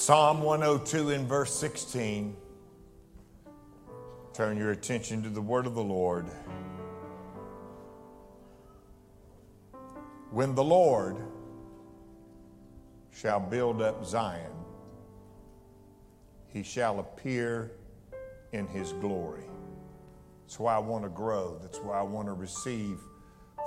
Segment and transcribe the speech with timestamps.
[0.00, 2.34] Psalm 102 in verse 16.
[4.32, 6.24] Turn your attention to the word of the Lord.
[10.30, 11.18] When the Lord
[13.14, 14.50] shall build up Zion,
[16.46, 17.70] he shall appear
[18.52, 19.44] in his glory.
[20.46, 21.58] That's why I want to grow.
[21.60, 22.96] That's why I want to receive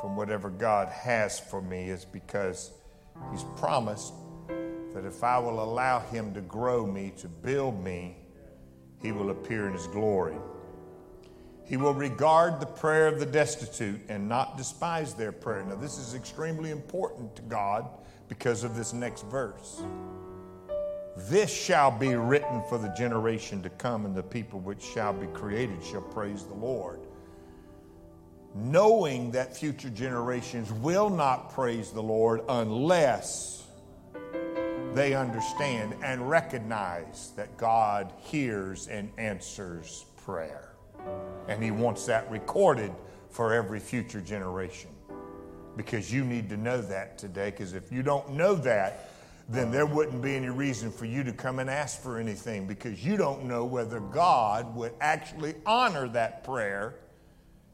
[0.01, 2.71] from whatever God has for me, is because
[3.31, 4.15] he's promised
[4.93, 8.17] that if I will allow him to grow me, to build me,
[9.01, 10.35] he will appear in his glory.
[11.65, 15.63] He will regard the prayer of the destitute and not despise their prayer.
[15.63, 17.89] Now, this is extremely important to God
[18.27, 19.81] because of this next verse.
[21.15, 25.27] This shall be written for the generation to come, and the people which shall be
[25.27, 26.99] created shall praise the Lord.
[28.55, 33.62] Knowing that future generations will not praise the Lord unless
[34.95, 40.73] they understand and recognize that God hears and answers prayer.
[41.47, 42.91] And he wants that recorded
[43.29, 44.91] for every future generation.
[45.75, 49.09] Because you need to know that today, because if you don't know that,
[49.49, 53.03] then there wouldn't be any reason for you to come and ask for anything because
[53.03, 56.95] you don't know whether God would actually honor that prayer.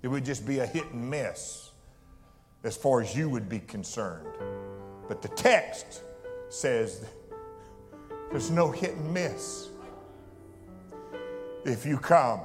[0.01, 1.71] It would just be a hit and miss
[2.63, 4.27] as far as you would be concerned.
[5.07, 6.03] But the text
[6.49, 7.05] says
[8.31, 9.69] there's no hit and miss.
[11.65, 12.41] If you come,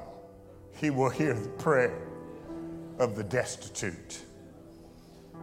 [0.77, 2.07] he will hear the prayer
[2.99, 4.21] of the destitute.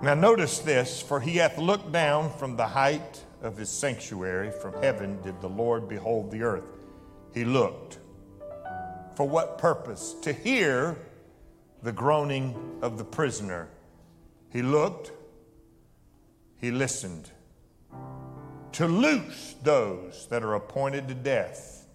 [0.03, 4.81] Now, notice this for he hath looked down from the height of his sanctuary, from
[4.83, 6.65] heaven did the Lord behold the earth.
[7.35, 7.99] He looked.
[9.17, 10.15] For what purpose?
[10.23, 10.97] To hear
[11.83, 13.69] the groaning of the prisoner.
[14.51, 15.13] He looked,
[16.57, 17.32] he listened.
[18.73, 21.87] To loose those that are appointed to death.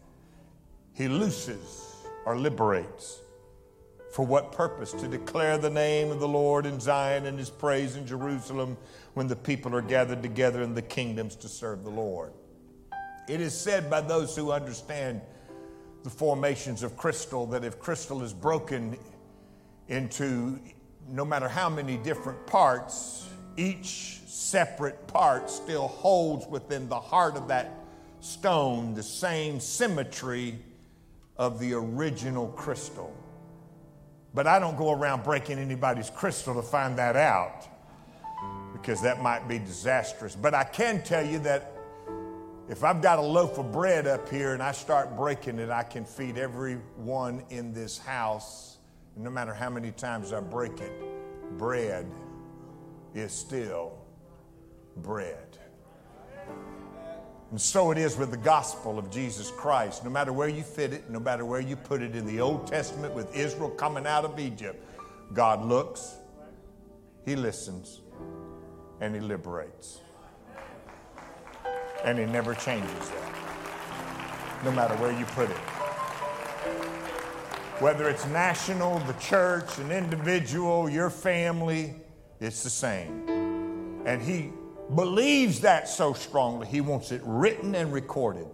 [0.94, 1.96] He looses
[2.26, 3.20] or liberates.
[4.12, 4.92] For what purpose?
[4.94, 8.78] To declare the name of the Lord in Zion and his praise in Jerusalem
[9.14, 12.32] when the people are gathered together in the kingdoms to serve the Lord.
[13.28, 15.22] It is said by those who understand
[16.04, 18.98] the formations of crystal that if crystal is broken
[19.88, 20.60] into
[21.10, 27.48] no matter how many different parts, each separate part still holds within the heart of
[27.48, 27.72] that
[28.20, 30.59] stone the same symmetry
[31.38, 33.14] of the original crystal.
[34.36, 37.68] But I don't go around breaking anybody's crystal to find that out
[38.74, 40.36] because that might be disastrous.
[40.36, 41.74] But I can tell you that
[42.69, 45.81] if I've got a loaf of bread up here and I start breaking it, I
[45.81, 48.78] can feed everyone in this house.
[49.16, 50.94] No matter how many times I break it,
[51.58, 52.06] bread
[53.16, 53.97] is still
[55.02, 55.58] bread.
[57.52, 60.03] And so it is with the gospel of Jesus Christ.
[60.03, 62.68] No matter where you fit it, no matter where you put it in the Old
[62.68, 64.84] Testament with Israel coming out of Egypt,
[65.34, 66.18] God looks,
[67.25, 68.02] He listens,
[69.00, 70.02] and He liberates.
[72.03, 75.57] And He never changes that, no matter where you put it.
[77.80, 81.96] Whether it's national, the church, an individual, your family,
[82.41, 84.03] it's the same.
[84.06, 84.52] And He
[84.96, 88.48] believes that so strongly, he wants it written and recorded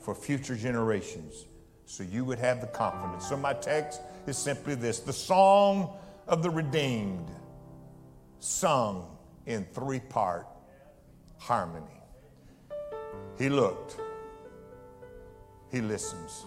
[0.00, 1.46] for future generations
[1.86, 3.28] so you would have the confidence.
[3.28, 5.90] So, my text is simply this the song
[6.26, 7.30] of the redeemed,
[8.40, 9.16] sung
[9.46, 10.46] in three part
[11.38, 11.86] harmony.
[13.38, 13.96] He looked,
[15.70, 16.44] he listens,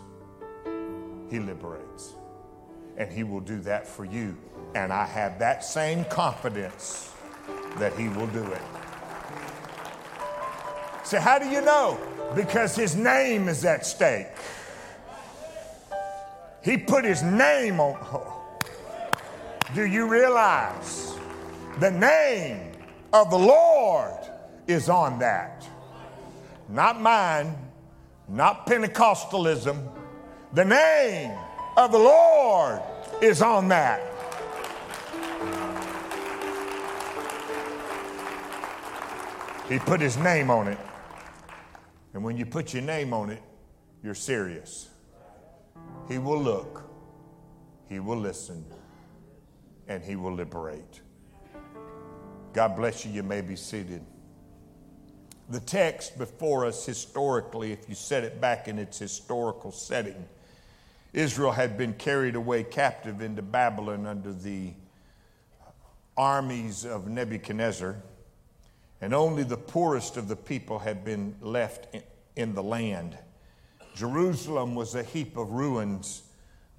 [1.29, 2.15] he liberates,
[2.97, 4.37] and he will do that for you.
[4.75, 7.13] And I have that same confidence
[7.77, 8.78] that he will do it.
[11.09, 11.99] So, how do you know?
[12.35, 14.27] Because his name is at stake.
[16.63, 17.97] He put his name on.
[17.99, 18.59] Oh.
[19.73, 21.15] Do you realize
[21.79, 22.73] the name
[23.11, 24.13] of the Lord
[24.67, 25.67] is on that?
[26.67, 27.57] Not mine,
[28.27, 29.81] not Pentecostalism.
[30.53, 31.31] The name
[31.75, 32.83] of the Lord
[33.19, 33.99] is on that.
[39.67, 40.77] He put his name on it.
[42.13, 43.41] And when you put your name on it,
[44.03, 44.89] you're serious.
[46.07, 46.83] He will look,
[47.87, 48.65] He will listen,
[49.87, 51.01] and He will liberate.
[52.53, 53.11] God bless you.
[53.11, 54.01] You may be seated.
[55.49, 60.27] The text before us, historically, if you set it back in its historical setting,
[61.13, 64.73] Israel had been carried away captive into Babylon under the
[66.15, 67.95] armies of Nebuchadnezzar,
[69.01, 71.95] and only the poorest of the people had been left
[72.35, 73.17] in the land.
[73.95, 76.23] Jerusalem was a heap of ruins.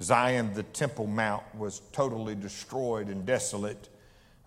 [0.02, 3.88] Zion, the Temple Mount, was totally destroyed and desolate.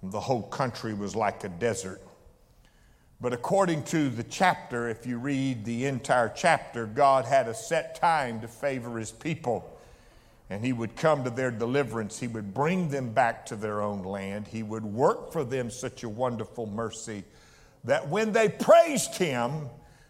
[0.01, 2.01] The whole country was like a desert.
[3.21, 7.95] But according to the chapter, if you read the entire chapter, God had a set
[7.95, 9.79] time to favor his people.
[10.49, 12.19] And he would come to their deliverance.
[12.19, 14.47] He would bring them back to their own land.
[14.47, 17.23] He would work for them such a wonderful mercy
[17.83, 19.69] that when they praised him,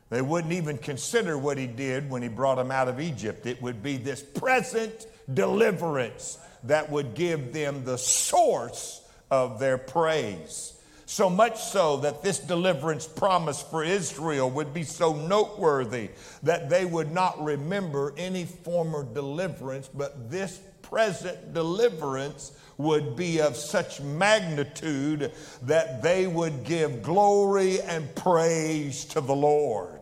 [0.09, 3.45] they wouldn't even consider what he did when he brought them out of Egypt.
[3.45, 10.73] It would be this present deliverance that would give them the source of their praise.
[11.05, 16.09] So much so that this deliverance promise for Israel would be so noteworthy
[16.43, 22.51] that they would not remember any former deliverance, but this present deliverance
[22.83, 25.31] would be of such magnitude
[25.63, 29.99] that they would give glory and praise to the Lord.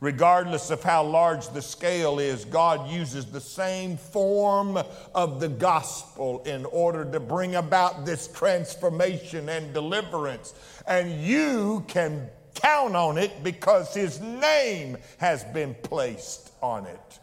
[0.00, 4.78] Regardless of how large the scale is, God uses the same form
[5.14, 10.54] of the gospel in order to bring about this transformation and deliverance.
[10.86, 17.20] And you can count on it because His name has been placed on it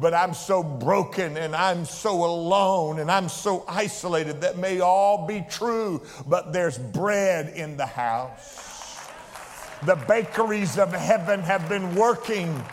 [0.00, 4.40] but I'm so broken and I'm so alone and I'm so isolated.
[4.40, 8.66] That may all be true, but there's bread in the house.
[9.84, 12.64] The bakeries of heaven have been working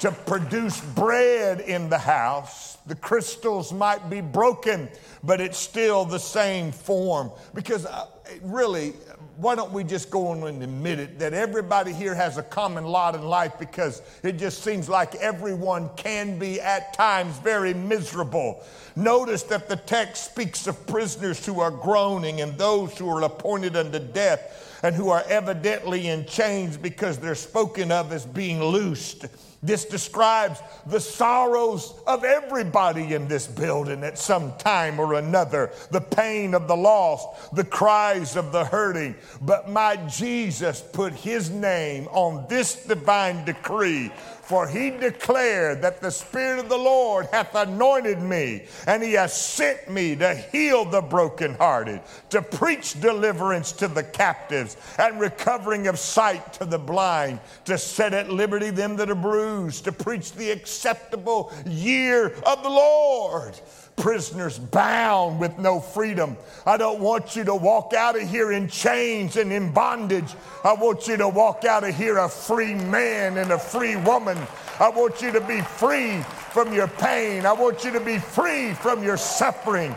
[0.00, 2.78] to produce bread in the house.
[2.86, 4.88] The crystals might be broken,
[5.22, 7.30] but it's still the same form.
[7.54, 8.06] Because uh,
[8.42, 8.94] really,
[9.40, 12.84] why don't we just go on and admit it that everybody here has a common
[12.84, 18.62] lot in life because it just seems like everyone can be at times very miserable.
[18.96, 23.76] Notice that the text speaks of prisoners who are groaning and those who are appointed
[23.76, 29.24] unto death and who are evidently in chains because they're spoken of as being loosed.
[29.62, 36.00] This describes the sorrows of everybody in this building at some time or another the
[36.00, 39.14] pain of the lost, the cries of the hurting.
[39.42, 44.10] But my Jesus put his name on this divine decree
[44.50, 49.32] for he declared that the Spirit of the Lord hath anointed me, and he has
[49.32, 52.00] sent me to heal the brokenhearted,
[52.30, 58.12] to preach deliverance to the captives, and recovering of sight to the blind, to set
[58.12, 63.54] at liberty them that are bruised, to preach the acceptable year of the Lord
[64.00, 66.36] prisoners bound with no freedom.
[66.66, 70.34] I don't want you to walk out of here in chains and in bondage.
[70.64, 74.38] I want you to walk out of here a free man and a free woman.
[74.80, 77.44] I want you to be free from your pain.
[77.44, 79.94] I want you to be free from your suffering.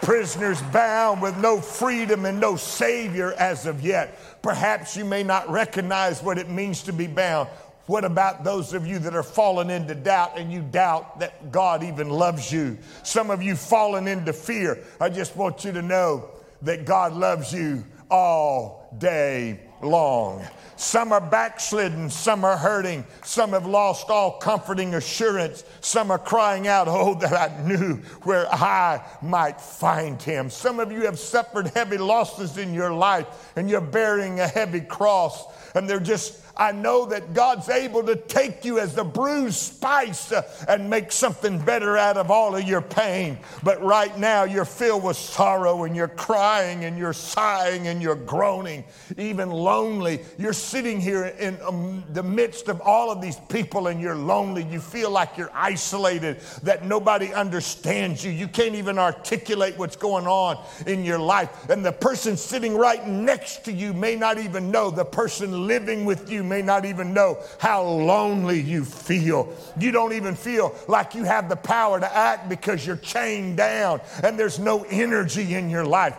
[0.00, 4.16] Prisoners bound with no freedom and no Savior as of yet.
[4.42, 7.48] Perhaps you may not recognize what it means to be bound.
[7.88, 11.82] What about those of you that are fallen into doubt and you doubt that God
[11.82, 12.76] even loves you?
[13.02, 14.84] Some of you fallen into fear.
[15.00, 16.28] I just want you to know
[16.60, 20.46] that God loves you all day long.
[20.76, 26.68] Some are backslidden, some are hurting, some have lost all comforting assurance, some are crying
[26.68, 30.50] out, Oh, that I knew where I might find him.
[30.50, 34.80] Some of you have suffered heavy losses in your life and you're bearing a heavy
[34.80, 39.54] cross, and they're just I know that God's able to take you as the bruised
[39.56, 43.38] spice uh, and make something better out of all of your pain.
[43.62, 48.16] But right now, you're filled with sorrow and you're crying and you're sighing and you're
[48.16, 48.84] groaning,
[49.16, 50.20] even lonely.
[50.36, 54.64] You're sitting here in um, the midst of all of these people and you're lonely.
[54.64, 58.32] You feel like you're isolated, that nobody understands you.
[58.32, 61.70] You can't even articulate what's going on in your life.
[61.70, 64.90] And the person sitting right next to you may not even know.
[64.90, 69.54] The person living with you may not even know how lonely you feel.
[69.78, 74.00] You don't even feel like you have the power to act because you're chained down
[74.22, 76.16] and there's no energy in your life.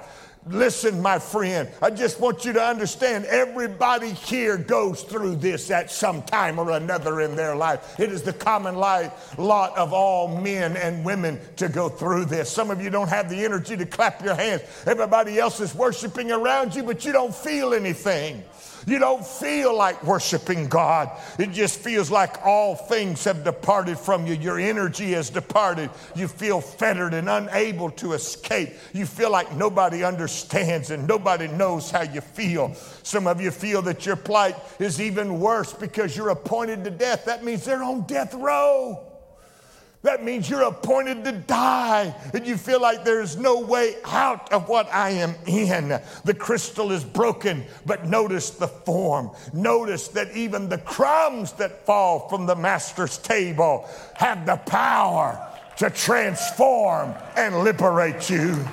[0.47, 5.91] Listen, my friend, I just want you to understand everybody here goes through this at
[5.91, 7.99] some time or another in their life.
[7.99, 12.49] It is the common life, lot of all men and women to go through this.
[12.49, 14.63] Some of you don't have the energy to clap your hands.
[14.87, 18.43] Everybody else is worshiping around you, but you don't feel anything.
[18.85, 21.09] You don't feel like worshiping God.
[21.37, 24.33] It just feels like all things have departed from you.
[24.33, 25.89] Your energy has departed.
[26.15, 28.69] You feel fettered and unable to escape.
[28.93, 32.73] You feel like nobody understands and nobody knows how you feel.
[33.03, 37.25] Some of you feel that your plight is even worse because you're appointed to death.
[37.25, 39.08] That means they're on death row.
[40.01, 44.69] That means you're appointed to die and you feel like there's no way out of
[44.69, 45.99] what I am in.
[46.23, 49.31] The crystal is broken, but notice the form.
[49.51, 55.45] Notice that even the crumbs that fall from the master's table have the power
[55.77, 58.65] to transform and liberate you.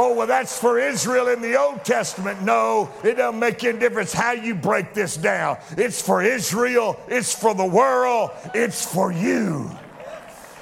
[0.00, 2.40] Oh, well, that's for Israel in the Old Testament.
[2.42, 5.58] No, it doesn't make any difference how you break this down.
[5.76, 9.68] It's for Israel, it's for the world, it's for you.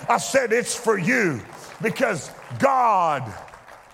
[0.09, 1.43] I said it's for you
[1.83, 3.31] because God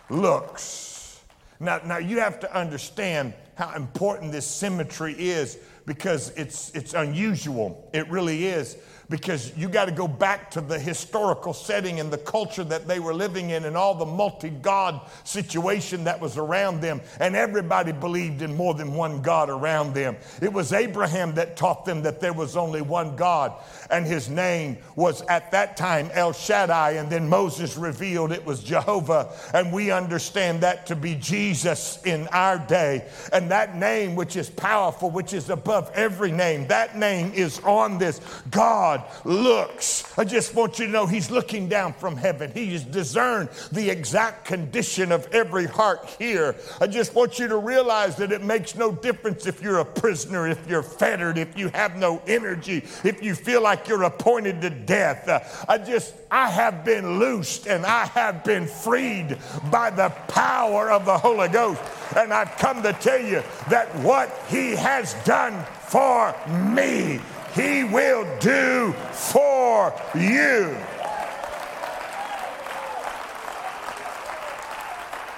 [0.09, 1.21] looks.
[1.59, 7.91] Now, now you have to understand how important this symmetry is because it's, it's unusual.
[7.93, 8.77] It really is
[9.13, 12.99] because you got to go back to the historical setting and the culture that they
[12.99, 17.03] were living in and all the multi God situation that was around them.
[17.21, 20.17] And everybody believed in more than one God around them.
[20.41, 23.53] It was Abraham that taught them that there was only one God,
[23.91, 26.93] and his name was at that time El Shaddai.
[26.93, 29.31] And then Moses revealed it was Jehovah.
[29.53, 33.07] And we understand that to be Jesus in our day.
[33.31, 37.99] And that name, which is powerful, which is above every name, that name is on
[37.99, 38.19] this
[38.51, 40.17] God looks.
[40.19, 42.53] I just want you to know He's looking down from heaven.
[42.53, 46.57] He has discerned the exact condition of every heart here.
[46.81, 50.49] I just want you to realize that it makes no difference if you're a prisoner,
[50.49, 54.71] if you're fettered, if you have no energy, if you feel like you're appointed to
[54.71, 55.65] death.
[55.69, 59.39] I just, I have been loosed and I have been freed
[59.71, 61.81] by the power of the Holy Ghost.
[62.17, 67.21] And I've come to tell you that what He has done for me
[67.55, 70.77] he will do for you.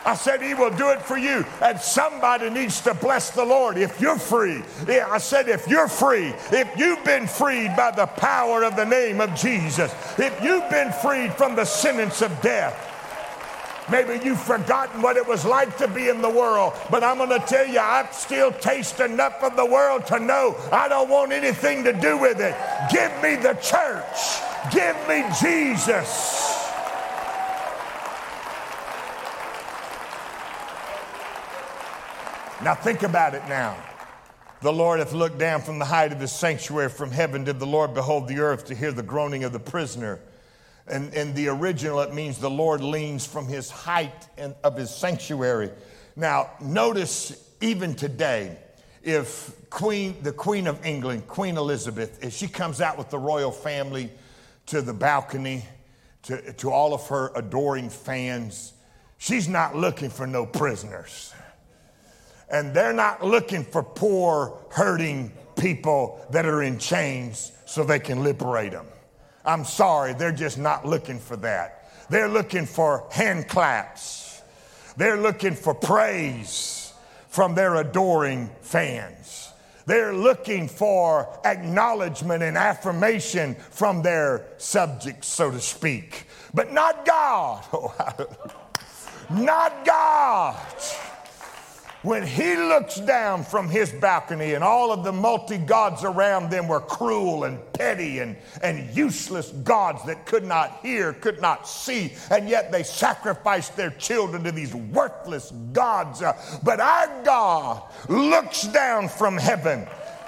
[0.06, 1.44] I said, He will do it for you.
[1.62, 4.62] And somebody needs to bless the Lord if you're free.
[4.86, 8.84] Yeah, I said, if you're free, if you've been freed by the power of the
[8.84, 12.93] name of Jesus, if you've been freed from the sentence of death,
[13.90, 17.28] Maybe you've forgotten what it was like to be in the world, but I'm going
[17.28, 21.32] to tell you, I still taste enough of the world to know I don't want
[21.32, 22.56] anything to do with it.
[22.90, 24.40] Give me the church,
[24.72, 26.62] give me Jesus.
[32.62, 33.76] Now, think about it now.
[34.62, 37.44] The Lord hath looked down from the height of his sanctuary from heaven.
[37.44, 40.20] Did the Lord behold the earth to hear the groaning of the prisoner?
[40.86, 44.28] And in the original, it means the Lord leans from his height
[44.62, 45.70] of his sanctuary.
[46.14, 48.58] Now, notice even today,
[49.02, 53.50] if Queen, the Queen of England, Queen Elizabeth, if she comes out with the royal
[53.50, 54.10] family
[54.66, 55.64] to the balcony,
[56.24, 58.72] to, to all of her adoring fans,
[59.18, 61.34] she's not looking for no prisoners.
[62.50, 68.22] And they're not looking for poor, hurting people that are in chains so they can
[68.22, 68.86] liberate them.
[69.44, 71.90] I'm sorry, they're just not looking for that.
[72.08, 74.42] They're looking for hand claps,
[74.96, 76.92] they're looking for praise
[77.28, 79.50] from their adoring fans.
[79.86, 86.26] They're looking for acknowledgement and affirmation from their subjects, so to speak.
[86.54, 87.64] But not God.
[89.30, 90.56] not God
[92.04, 96.68] when he looks down from his balcony and all of the multi gods around them
[96.68, 102.12] were cruel and petty and, and useless gods that could not hear, could not see,
[102.30, 106.20] and yet they sacrificed their children to these worthless gods.
[106.20, 109.86] Uh, but our God looks down from heaven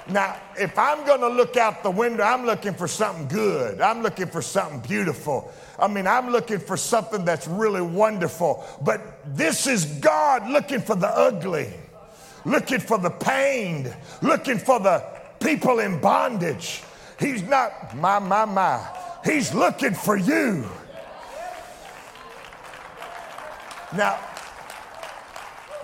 [0.09, 3.81] now, if I'm going to look out the window, I'm looking for something good.
[3.81, 5.51] I'm looking for something beautiful.
[5.79, 8.65] I mean, I'm looking for something that's really wonderful.
[8.81, 11.71] But this is God looking for the ugly,
[12.45, 15.03] looking for the pain, looking for the
[15.39, 16.81] people in bondage.
[17.19, 18.87] He's not, my, my, my.
[19.23, 20.65] He's looking for you.
[23.95, 24.19] Now,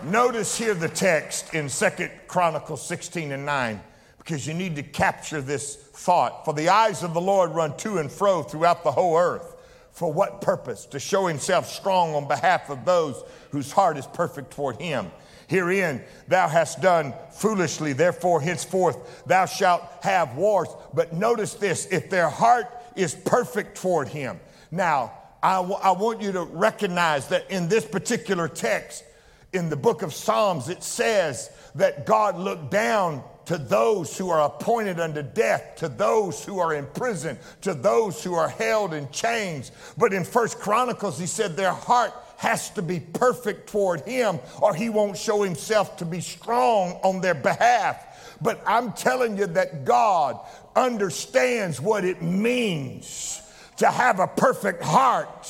[0.04, 3.82] notice here the text in Second Chronicles 16 and 9
[4.18, 6.46] because you need to capture this thought.
[6.46, 9.53] For the eyes of the Lord run to and fro throughout the whole earth.
[9.94, 10.86] For what purpose?
[10.88, 15.12] To show himself strong on behalf of those whose heart is perfect toward him.
[15.48, 20.70] Herein thou hast done foolishly, therefore henceforth thou shalt have wars.
[20.94, 24.40] But notice this if their heart is perfect toward him.
[24.72, 29.04] Now, I, w- I want you to recognize that in this particular text,
[29.52, 34.42] in the book of Psalms, it says that God looked down to those who are
[34.42, 39.10] appointed unto death, to those who are in prison, to those who are held in
[39.12, 39.72] chains.
[39.98, 44.74] But in First Chronicles, he said their heart has to be perfect toward him, or
[44.74, 48.38] he won't show himself to be strong on their behalf.
[48.42, 50.40] But I'm telling you that God
[50.76, 53.42] understands what it means
[53.78, 55.48] to have a perfect heart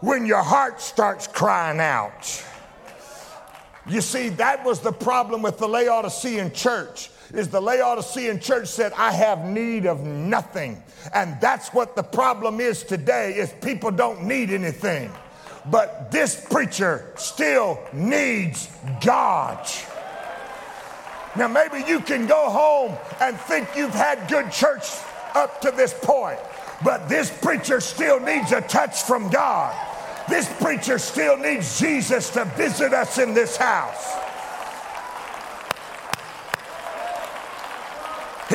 [0.00, 2.44] when your heart starts crying out.
[3.88, 7.10] You see, that was the problem with the Laodicean church.
[7.36, 10.82] Is the Laodicean church said, I have need of nothing.
[11.14, 15.12] And that's what the problem is today, is people don't need anything.
[15.70, 18.70] But this preacher still needs
[19.04, 19.68] God.
[21.36, 24.84] Now, maybe you can go home and think you've had good church
[25.34, 26.38] up to this point,
[26.82, 29.76] but this preacher still needs a touch from God.
[30.30, 34.25] This preacher still needs Jesus to visit us in this house.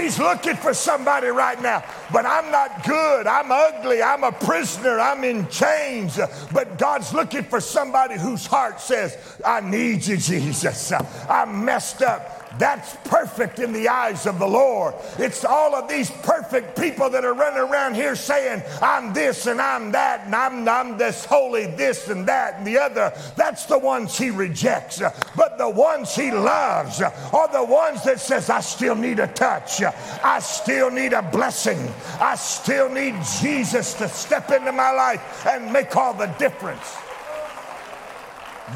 [0.02, 1.84] He's looking for somebody right now.
[2.12, 3.28] But I'm not good.
[3.28, 4.02] I'm ugly.
[4.02, 5.00] I'm a prisoner.
[5.00, 6.20] I'm in chains.
[6.52, 10.92] But God's looking for somebody whose heart says, I need you, Jesus.
[11.30, 12.41] I'm messed up.
[12.58, 14.94] That's perfect in the eyes of the Lord.
[15.18, 19.62] It's all of these perfect people that are running around here saying, I'm this and
[19.62, 23.14] I'm that, and I'm, I'm this holy, this and that and the other.
[23.36, 25.02] That's the ones he rejects.
[25.36, 29.82] But the ones he loves are the ones that says, I still need a touch.
[29.82, 31.80] I still need a blessing.
[32.20, 36.98] I still need Jesus to step into my life and make all the difference.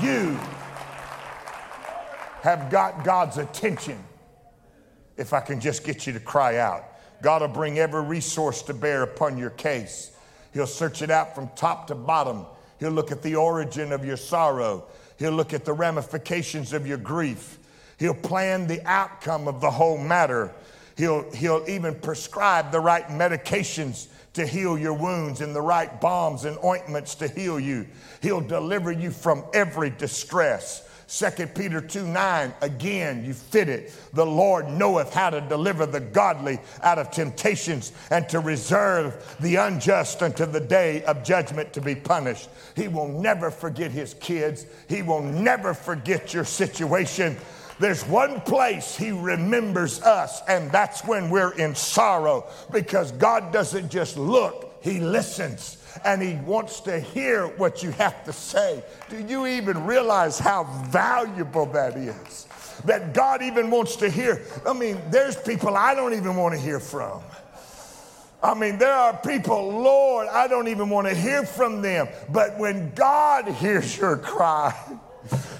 [0.01, 0.39] You
[2.45, 3.97] have got God's attention
[5.17, 6.85] if I can just get you to cry out.
[7.23, 10.11] God will bring every resource to bear upon your case.
[10.53, 12.45] He'll search it out from top to bottom.
[12.79, 14.85] He'll look at the origin of your sorrow.
[15.17, 17.57] He'll look at the ramifications of your grief.
[17.97, 20.53] He'll plan the outcome of the whole matter.
[20.97, 26.45] He'll, he'll even prescribe the right medications to heal your wounds and the right balms
[26.45, 27.87] and ointments to heal you.
[28.21, 30.84] He'll deliver you from every distress.
[31.07, 33.93] 2 Peter 2 9, again, you fit it.
[34.13, 39.55] The Lord knoweth how to deliver the godly out of temptations and to reserve the
[39.55, 42.49] unjust unto the day of judgment to be punished.
[42.75, 47.37] He will never forget his kids, he will never forget your situation.
[47.77, 53.91] There's one place He remembers us, and that's when we're in sorrow because God doesn't
[53.91, 58.83] just look, He listens and He wants to hear what you have to say.
[59.09, 62.47] Do you even realize how valuable that is?
[62.85, 64.41] That God even wants to hear.
[64.67, 67.21] I mean, there's people I don't even want to hear from.
[68.43, 72.07] I mean, there are people, Lord, I don't even want to hear from them.
[72.29, 74.75] But when God hears your cry,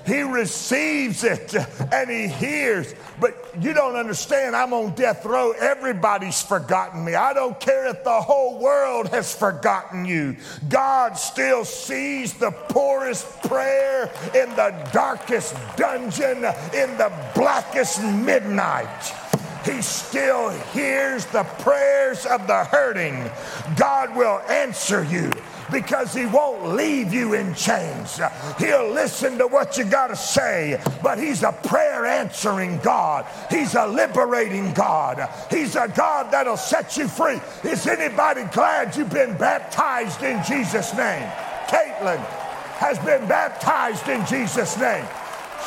[0.06, 1.56] he receives it
[1.92, 2.94] and he hears.
[3.20, 5.52] But you don't understand, I'm on death row.
[5.52, 7.16] Everybody's forgotten me.
[7.16, 10.38] I don't care if the whole world has forgotten you.
[10.70, 16.38] God still sees the poorest prayer in the darkest dungeon,
[16.74, 19.14] in the blackest midnight.
[19.66, 23.30] He still hears the prayers of the hurting.
[23.76, 25.32] God will answer you
[25.72, 28.20] because he won't leave you in chains.
[28.58, 33.26] He'll listen to what you got to say, but he's a prayer answering God.
[33.50, 35.30] He's a liberating God.
[35.50, 37.40] He's a God that'll set you free.
[37.64, 41.28] Is anybody glad you've been baptized in Jesus' name?
[41.68, 42.24] Caitlin
[42.78, 45.06] has been baptized in Jesus' name.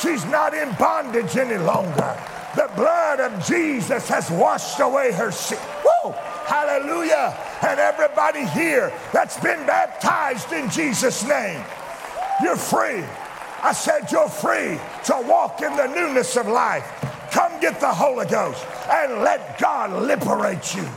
[0.00, 2.16] She's not in bondage any longer.
[2.56, 5.58] The blood of Jesus has washed away her sin.
[5.58, 6.12] Whoa!
[6.46, 7.36] Hallelujah.
[7.62, 11.62] And everybody here that's been baptized in Jesus' name,
[12.42, 13.04] you're free.
[13.62, 16.84] I said you're free to walk in the newness of life.
[17.32, 20.88] Come get the Holy Ghost and let God liberate you.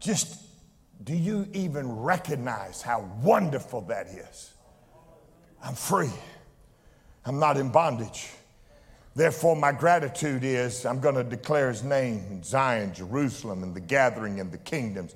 [0.00, 0.40] Just
[1.04, 4.53] do you even recognize how wonderful that is?
[5.64, 6.10] I'm free.
[7.24, 8.28] I'm not in bondage.
[9.16, 13.80] Therefore, my gratitude is I'm going to declare his name in Zion, Jerusalem, and the
[13.80, 15.14] gathering and the kingdoms.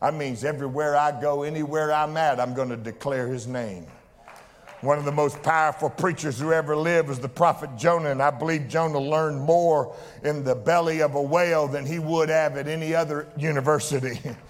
[0.00, 3.86] That means everywhere I go, anywhere I'm at, I'm going to declare his name.
[4.82, 8.30] One of the most powerful preachers who ever lived was the prophet Jonah, and I
[8.30, 12.68] believe Jonah learned more in the belly of a whale than he would have at
[12.68, 14.20] any other university.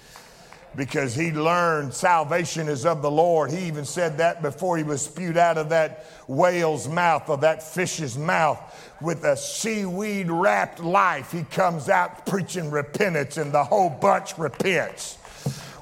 [0.76, 3.50] because he learned salvation is of the Lord.
[3.50, 7.62] He even said that before he was spewed out of that whale's mouth or that
[7.62, 8.58] fish's mouth
[9.00, 11.32] with a seaweed wrapped life.
[11.32, 15.17] He comes out preaching repentance, and the whole bunch repents.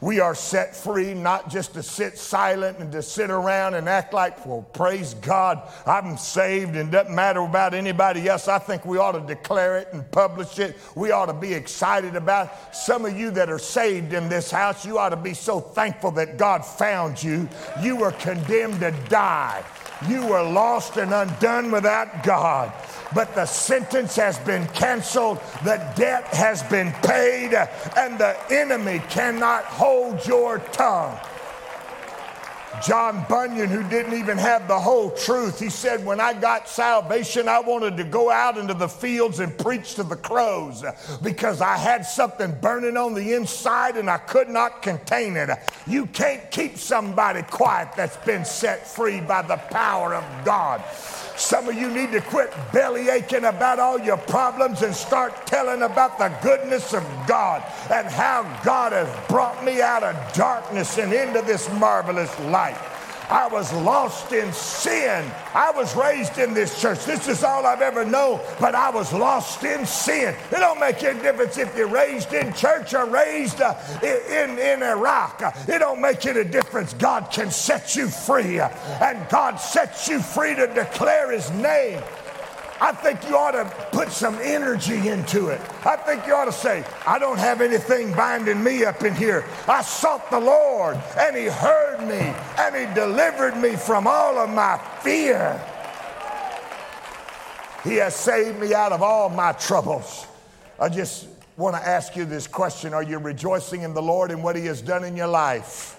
[0.00, 4.12] We are set free not just to sit silent and to sit around and act
[4.12, 8.48] like, well, praise God, I'm saved and doesn't matter about anybody else.
[8.48, 10.76] I think we ought to declare it and publish it.
[10.94, 12.74] We ought to be excited about it.
[12.74, 16.10] Some of you that are saved in this house, you ought to be so thankful
[16.12, 17.48] that God found you.
[17.80, 19.64] You were condemned to die.
[20.08, 22.72] You were lost and undone without God
[23.14, 27.54] but the sentence has been canceled, the debt has been paid,
[27.96, 31.18] and the enemy cannot hold your tongue.
[32.84, 37.48] John Bunyan, who didn't even have the whole truth, he said, When I got salvation,
[37.48, 40.84] I wanted to go out into the fields and preach to the crows
[41.22, 45.50] because I had something burning on the inside and I could not contain it.
[45.86, 50.82] You can't keep somebody quiet that's been set free by the power of God.
[51.36, 55.82] Some of you need to quit belly aching about all your problems and start telling
[55.82, 61.12] about the goodness of God and how God has brought me out of darkness and
[61.12, 62.78] into this marvelous light.
[63.28, 65.30] I was lost in sin.
[65.54, 67.04] I was raised in this church.
[67.04, 70.34] This is all I've ever known, but I was lost in sin.
[70.50, 74.82] It don't make any difference if you're raised in church or raised uh, in, in
[74.82, 75.42] Iraq.
[75.68, 76.94] It don't make any difference.
[76.94, 82.02] God can set you free, and God sets you free to declare His name.
[82.78, 85.60] I think you ought to put some energy into it.
[85.86, 89.46] I think you ought to say, I don't have anything binding me up in here.
[89.66, 94.50] I sought the Lord, and He heard me, and He delivered me from all of
[94.50, 95.58] my fear.
[97.82, 100.26] He has saved me out of all my troubles.
[100.78, 104.44] I just want to ask you this question Are you rejoicing in the Lord and
[104.44, 105.94] what He has done in your life?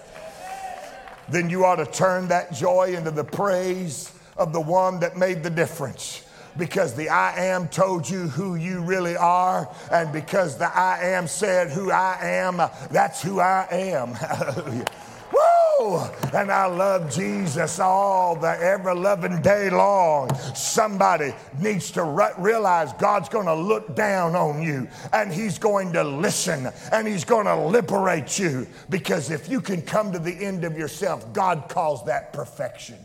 [1.28, 5.42] Then you ought to turn that joy into the praise of the one that made
[5.42, 6.22] the difference
[6.58, 11.28] because the I am told you who you really are, and because the I am
[11.28, 12.56] said who I am,
[12.90, 14.12] that's who I am.
[15.32, 16.00] Woo!
[16.32, 20.34] And I love Jesus all the ever loving day long.
[20.54, 25.92] Somebody needs to re- realize God's going to look down on you and He's going
[25.92, 30.32] to listen and He's going to liberate you because if you can come to the
[30.32, 32.98] end of yourself, God calls that perfection.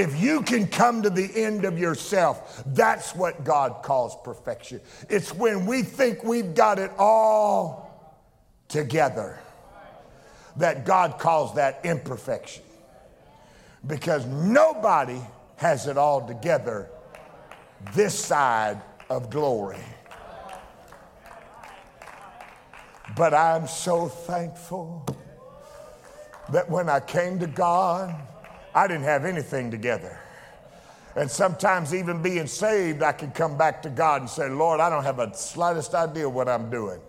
[0.00, 4.80] If you can come to the end of yourself, that's what God calls perfection.
[5.10, 8.16] It's when we think we've got it all
[8.68, 9.38] together
[10.56, 12.64] that God calls that imperfection.
[13.86, 15.20] Because nobody
[15.56, 16.88] has it all together
[17.92, 19.84] this side of glory.
[23.18, 25.04] But I'm so thankful
[26.48, 28.18] that when I came to God,
[28.74, 30.18] I didn't have anything together.
[31.16, 34.88] And sometimes, even being saved, I can come back to God and say, Lord, I
[34.88, 37.00] don't have a slightest idea what I'm doing.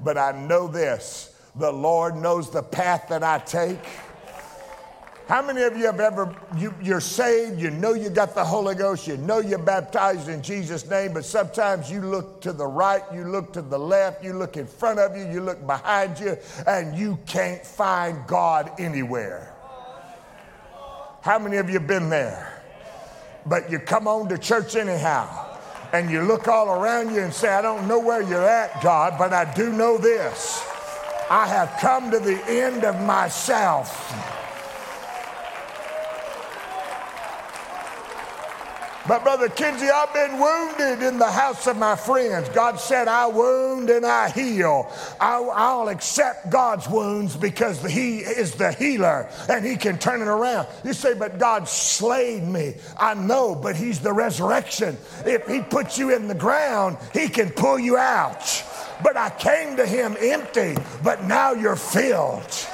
[0.00, 3.78] But I know this the Lord knows the path that I take.
[5.28, 8.74] How many of you have ever, you, you're saved, you know you got the Holy
[8.74, 13.02] Ghost, you know you're baptized in Jesus' name, but sometimes you look to the right,
[13.14, 16.36] you look to the left, you look in front of you, you look behind you,
[16.66, 19.51] and you can't find God anywhere.
[21.22, 22.60] How many of you been there?
[23.46, 25.56] But you come on to church anyhow
[25.92, 29.14] and you look all around you and say, I don't know where you're at, God,
[29.18, 30.66] but I do know this.
[31.30, 34.12] I have come to the end of myself.
[39.06, 42.48] But, Brother Kinsey, I've been wounded in the house of my friends.
[42.50, 44.92] God said, I wound and I heal.
[45.20, 50.28] I'll, I'll, accept God's wounds because He is the healer and He can turn it
[50.28, 50.68] around.
[50.84, 52.74] You say, but God slayed me.
[52.96, 54.96] I know, but He's the resurrection.
[55.26, 58.62] If He puts you in the ground, He can pull you out.
[59.02, 62.68] But I came to Him empty, but now you're filled.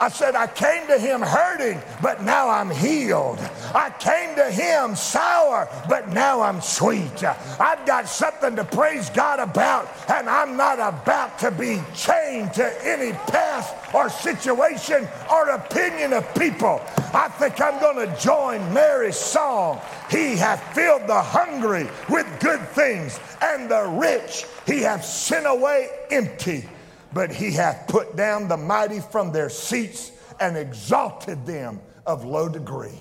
[0.00, 3.38] I said, I came to him hurting, but now I'm healed.
[3.74, 7.24] I came to him sour, but now I'm sweet.
[7.24, 12.86] I've got something to praise God about, and I'm not about to be chained to
[12.86, 16.80] any past or situation or opinion of people.
[17.12, 19.80] I think I'm going to join Mary's song.
[20.10, 25.88] He hath filled the hungry with good things, and the rich he hath sent away
[26.10, 26.68] empty
[27.12, 32.48] but he hath put down the mighty from their seats and exalted them of low
[32.48, 32.98] degree.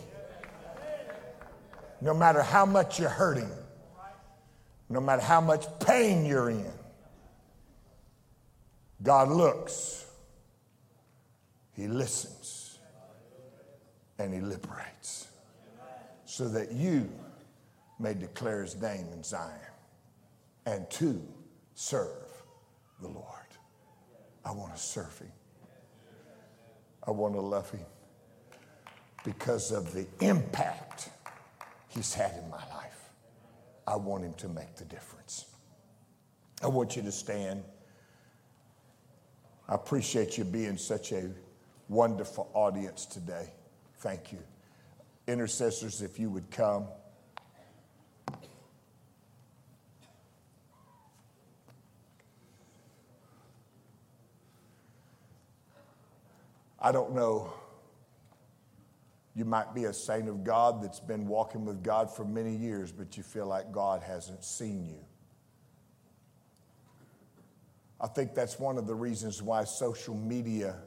[2.01, 3.51] No matter how much you're hurting,
[4.89, 6.71] no matter how much pain you're in,
[9.03, 10.05] God looks,
[11.73, 12.79] He listens,
[14.17, 15.27] and He liberates
[16.25, 17.09] so that you
[17.99, 19.51] may declare His name in Zion
[20.65, 21.21] and to
[21.73, 22.31] serve
[23.01, 23.36] the Lord.
[24.47, 25.31] I want to serve him.
[27.05, 27.85] I want to love him
[29.25, 31.09] because of the impact
[31.89, 33.09] he's had in my life.
[33.85, 35.45] I want him to make the difference.
[36.63, 37.63] I want you to stand.
[39.67, 41.29] I appreciate you being such a
[41.89, 43.49] wonderful audience today.
[43.97, 44.39] Thank you.
[45.27, 46.85] Intercessors, if you would come.
[56.87, 57.51] I don't know.
[59.35, 62.93] You might be a saint of God that's been walking with God for many years,
[62.93, 65.03] but you feel like God hasn't seen you.
[67.99, 70.77] I think that's one of the reasons why social media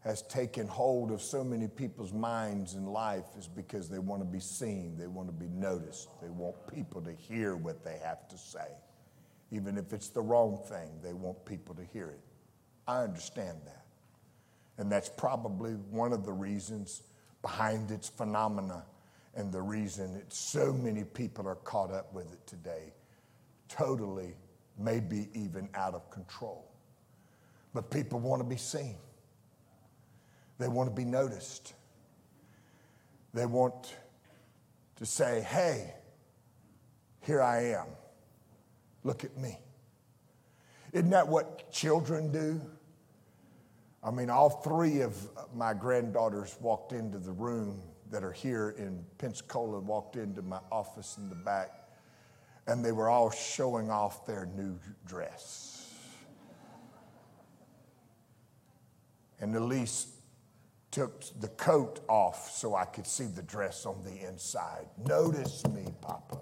[0.00, 4.26] has taken hold of so many people's minds and life is because they want to
[4.26, 8.28] be seen, they want to be noticed, they want people to hear what they have
[8.28, 8.68] to say.
[9.50, 12.20] Even if it's the wrong thing, they want people to hear it.
[12.86, 13.81] I understand that.
[14.78, 17.02] And that's probably one of the reasons
[17.42, 18.84] behind its phenomena
[19.34, 22.92] and the reason that so many people are caught up with it today.
[23.68, 24.34] Totally,
[24.78, 26.70] maybe even out of control.
[27.74, 28.96] But people want to be seen,
[30.58, 31.74] they want to be noticed.
[33.34, 33.96] They want
[34.96, 35.94] to say, hey,
[37.20, 37.86] here I am.
[39.04, 39.58] Look at me.
[40.92, 42.60] Isn't that what children do?
[44.04, 45.16] I mean, all three of
[45.54, 51.18] my granddaughters walked into the room that are here in Pensacola, walked into my office
[51.18, 51.70] in the back,
[52.66, 55.88] and they were all showing off their new dress.
[59.40, 60.08] And Elise
[60.90, 64.86] took the coat off so I could see the dress on the inside.
[64.98, 66.38] Notice me, Papa.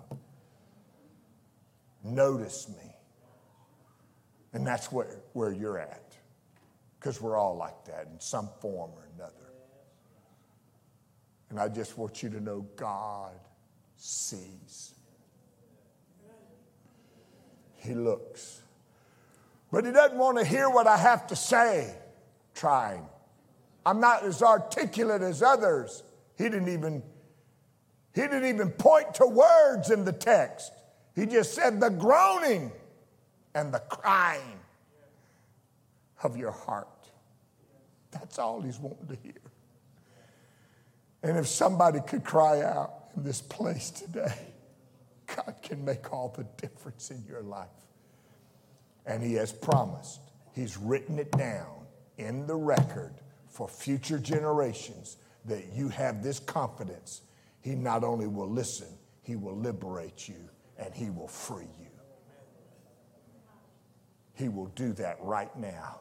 [2.02, 2.94] Notice me.
[4.52, 6.10] And that's where, where you're at
[7.00, 9.32] because we're all like that in some form or another.
[11.48, 13.32] And I just want you to know God
[13.96, 14.92] sees.
[17.76, 18.60] He looks.
[19.72, 21.94] But he doesn't want to hear what I have to say.
[22.54, 23.06] Trying.
[23.86, 26.02] I'm not as articulate as others.
[26.36, 27.02] He didn't even
[28.14, 30.72] he didn't even point to words in the text.
[31.14, 32.72] He just said the groaning
[33.54, 34.59] and the crying
[36.22, 36.88] of your heart.
[38.12, 39.40] That's all he's wanting to hear.
[41.22, 44.34] And if somebody could cry out in this place today,
[45.36, 47.68] God can make all the difference in your life.
[49.06, 50.20] And he has promised,
[50.54, 51.86] he's written it down
[52.18, 53.14] in the record
[53.48, 57.22] for future generations that you have this confidence.
[57.60, 58.88] He not only will listen,
[59.22, 61.86] he will liberate you and he will free you.
[64.34, 66.00] He will do that right now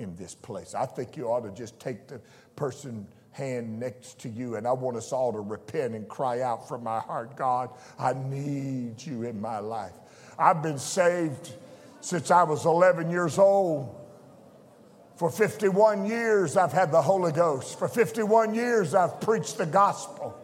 [0.00, 0.74] in this place.
[0.74, 2.20] I think you ought to just take the
[2.56, 6.66] person hand next to you and I want us all to repent and cry out
[6.66, 9.92] from my heart, God, I need you in my life.
[10.38, 11.52] I've been saved
[12.00, 13.96] since I was 11 years old.
[15.16, 17.78] For 51 years, I've had the Holy Ghost.
[17.78, 20.34] For 51 years, I've preached the gospel.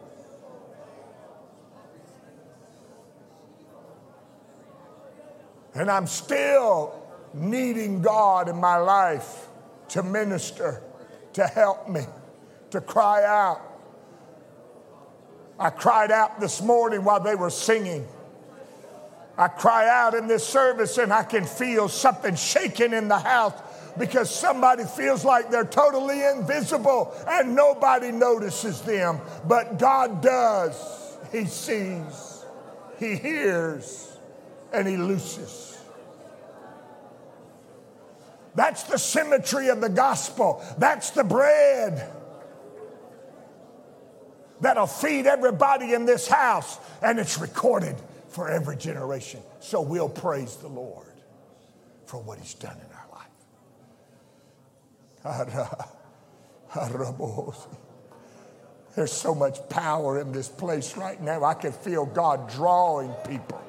[5.73, 9.47] And I'm still needing God in my life
[9.89, 10.81] to minister,
[11.33, 12.01] to help me,
[12.71, 13.61] to cry out.
[15.59, 18.07] I cried out this morning while they were singing.
[19.37, 23.53] I cry out in this service and I can feel something shaking in the house
[23.97, 29.19] because somebody feels like they're totally invisible and nobody notices them.
[29.47, 31.17] But God does.
[31.31, 32.45] He sees,
[32.99, 34.17] He hears,
[34.71, 35.76] and He looses.
[38.57, 40.65] That's the symmetry of the gospel.
[40.79, 42.11] That's the bread
[44.61, 47.95] that'll feed everybody in this house, and it's recorded
[48.29, 49.41] for every generation.
[49.59, 51.05] So we'll praise the Lord
[52.07, 53.05] for what He's done in our
[55.23, 55.77] life.
[58.95, 61.43] There's so much power in this place right now.
[61.43, 63.61] I can feel God drawing people.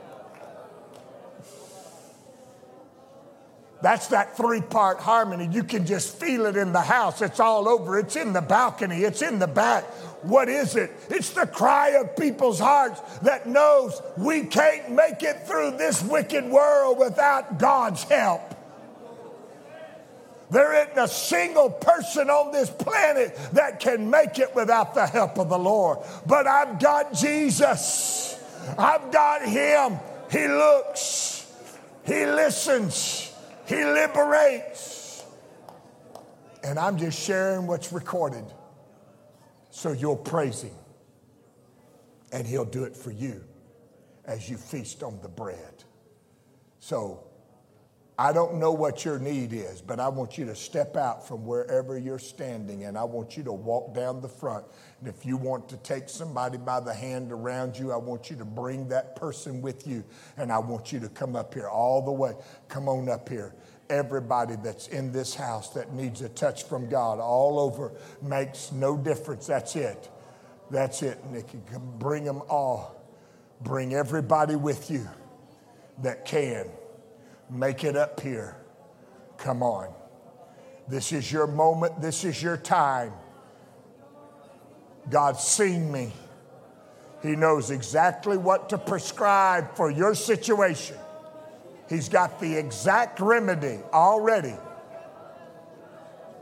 [3.80, 5.48] That's that three part harmony.
[5.50, 7.22] You can just feel it in the house.
[7.22, 7.98] It's all over.
[7.98, 9.02] It's in the balcony.
[9.02, 9.84] It's in the back.
[10.22, 10.90] What is it?
[11.08, 16.44] It's the cry of people's hearts that knows we can't make it through this wicked
[16.44, 18.56] world without God's help.
[20.50, 25.38] There isn't a single person on this planet that can make it without the help
[25.38, 25.98] of the Lord.
[26.26, 28.42] But I've got Jesus.
[28.78, 29.98] I've got Him.
[30.30, 31.46] He looks,
[32.06, 33.27] He listens,
[33.68, 35.24] He liberates.
[36.64, 38.44] And I'm just sharing what's recorded
[39.70, 40.74] so you'll praise Him.
[42.32, 43.44] And He'll do it for you
[44.24, 45.84] as you feast on the bread.
[46.80, 47.27] So
[48.20, 51.46] I don't know what your need is, but I want you to step out from
[51.46, 54.64] wherever you're standing and I want you to walk down the front.
[54.98, 58.34] And if you want to take somebody by the hand around you, I want you
[58.38, 60.02] to bring that person with you
[60.36, 62.34] and I want you to come up here all the way.
[62.66, 63.54] Come on up here.
[63.88, 68.96] Everybody that's in this house that needs a touch from God all over makes no
[68.96, 69.46] difference.
[69.46, 70.10] That's it.
[70.72, 71.60] That's it, Nikki.
[72.00, 73.00] Bring them all.
[73.60, 75.08] Bring everybody with you
[76.02, 76.68] that can.
[77.50, 78.56] Make it up here.
[79.38, 79.92] Come on.
[80.88, 82.00] This is your moment.
[82.00, 83.12] This is your time.
[85.10, 86.12] God's seen me.
[87.22, 90.96] He knows exactly what to prescribe for your situation.
[91.88, 94.54] He's got the exact remedy already.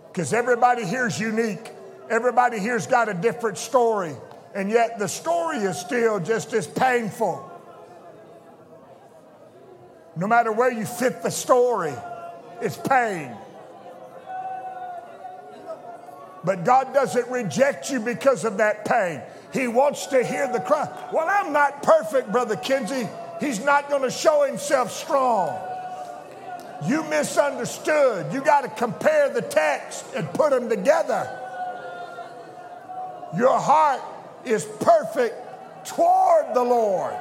[0.08, 1.70] Because everybody here's unique.
[2.10, 4.14] Everybody here's got a different story.
[4.54, 7.52] And yet the story is still just as painful.
[10.16, 11.92] No matter where you fit the story,
[12.60, 13.36] it's pain.
[16.42, 19.20] But God doesn't reject you because of that pain.
[19.52, 20.88] He wants to hear the cry.
[21.12, 23.08] Well, I'm not perfect, Brother Kinsey.
[23.40, 25.58] He's not going to show himself strong.
[26.86, 28.32] You misunderstood.
[28.32, 31.28] You got to compare the text and put them together.
[33.36, 34.00] Your heart
[34.44, 35.34] is perfect
[35.86, 37.14] toward the Lord.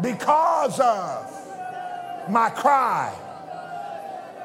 [0.00, 3.14] Because of my cry.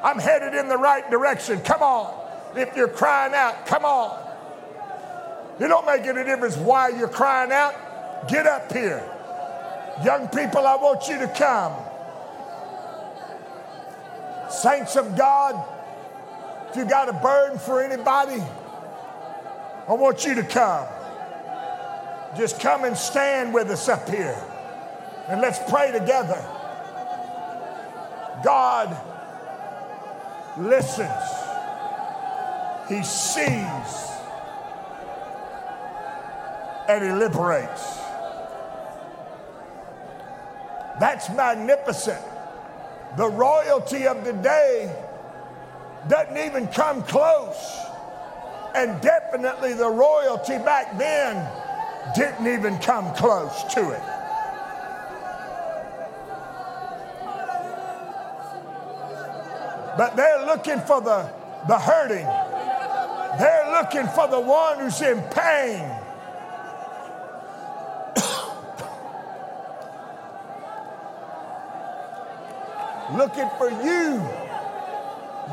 [0.02, 1.60] I'm headed in the right direction.
[1.60, 2.22] Come on.
[2.56, 4.20] If you're crying out, come on.
[5.58, 8.28] It don't make any difference why you're crying out.
[8.28, 9.02] Get up here.
[10.04, 11.72] Young people, I want you to come.
[14.50, 15.68] Saints of God,
[16.70, 18.42] if you got a burden for anybody,
[19.86, 20.86] I want you to come.
[22.36, 24.36] Just come and stand with us up here.
[25.28, 26.44] And let's pray together.
[28.44, 28.94] God
[30.58, 31.10] listens,
[32.88, 34.10] He sees,
[36.88, 37.98] and He liberates.
[41.00, 42.22] That's magnificent.
[43.16, 44.94] The royalty of today
[46.08, 47.80] doesn't even come close.
[48.74, 51.48] And definitely the royalty back then
[52.14, 54.13] didn't even come close to it.
[59.96, 61.30] But they're looking for the,
[61.68, 62.26] the hurting.
[63.38, 65.88] They're looking for the one who's in pain.
[73.16, 74.20] looking for you.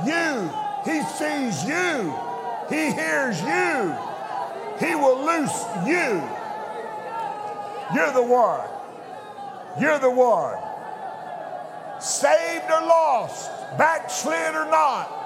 [0.05, 0.49] You.
[0.85, 2.13] He sees you.
[2.69, 3.95] He hears you.
[4.79, 6.23] He will loose you.
[7.93, 8.67] You're the one.
[9.79, 10.57] You're the one.
[12.01, 15.17] Saved or lost backslid or not,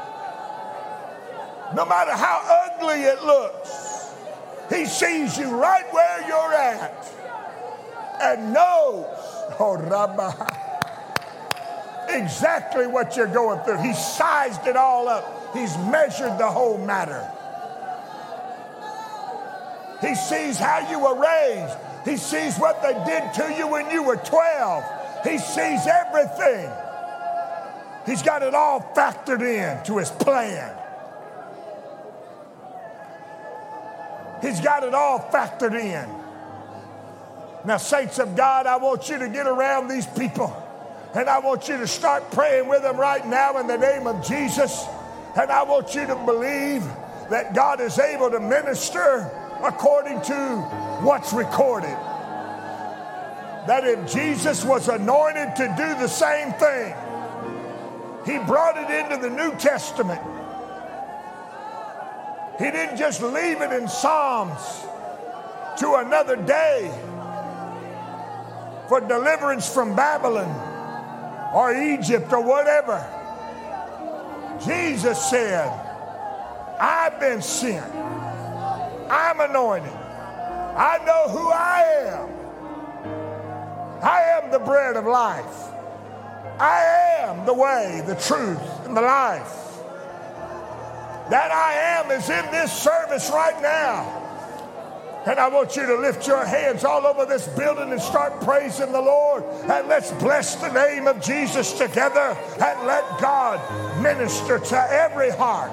[1.76, 4.14] no matter how ugly it looks,
[4.70, 7.08] He sees you right where you're at
[8.22, 9.06] and knows,
[9.60, 10.32] oh, Rabbi,
[12.10, 13.82] exactly what you're going through.
[13.82, 17.30] He sized it all up, He's measured the whole matter.
[20.02, 21.78] He sees how you were raised.
[22.04, 24.84] He sees what they did to you when you were 12.
[25.24, 26.70] He sees everything.
[28.06, 30.78] He's got it all factored in to his plan.
[34.41, 36.08] He's got it all factored in.
[37.65, 40.62] Now, saints of God, I want you to get around these people
[41.15, 44.26] and I want you to start praying with them right now in the name of
[44.26, 44.86] Jesus.
[45.36, 46.84] And I want you to believe
[47.30, 49.32] that God is able to minister
[49.63, 50.36] according to
[51.02, 51.98] what's recorded.
[53.68, 56.93] That if Jesus was anointed to do the same thing,
[58.26, 60.21] he brought it into the New Testament.
[62.57, 64.86] He didn't just leave it in Psalms
[65.78, 66.89] to another day
[68.88, 73.03] for deliverance from Babylon or Egypt or whatever.
[74.65, 75.67] Jesus said,
[76.80, 77.93] I've been sent.
[79.09, 79.91] I'm anointed.
[79.91, 82.30] I know who I am.
[84.01, 85.74] I am the bread of life.
[86.60, 89.66] I am the way, the truth, and the life.
[91.30, 94.22] That I am is in this service right now.
[95.26, 98.91] And I want you to lift your hands all over this building and start praising
[98.91, 99.43] the Lord.
[99.64, 103.60] And let's bless the name of Jesus together and let God
[104.03, 105.72] minister to every heart.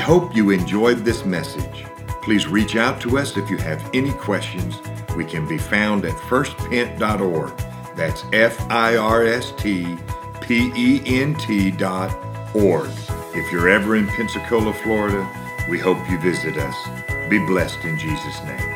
[0.00, 1.84] Hope you enjoyed this message.
[2.22, 4.76] Please reach out to us if you have any questions.
[5.16, 7.52] We can be found at firstpent.org.
[7.96, 9.96] That's F I R S T
[10.40, 12.14] P E N T dot
[12.54, 12.90] org.
[13.34, 15.28] If you're ever in Pensacola, Florida,
[15.68, 17.28] we hope you visit us.
[17.28, 18.69] Be blessed in Jesus' name.